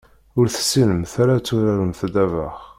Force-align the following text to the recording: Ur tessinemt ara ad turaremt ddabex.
Ur 0.39 0.45
tessinemt 0.55 1.13
ara 1.21 1.33
ad 1.37 1.43
turaremt 1.45 1.99
ddabex. 2.07 2.57